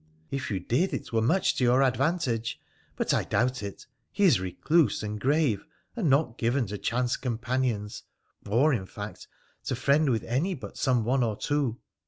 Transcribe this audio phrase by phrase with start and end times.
[0.31, 2.59] 'If you did, it were much to your advantage,
[2.95, 3.85] but I doubt it.
[4.11, 5.63] He is recluse and grave,
[5.95, 8.01] not given to chance companions,
[8.49, 9.27] or, in fact,
[9.65, 11.77] to friend with any but some one or two.'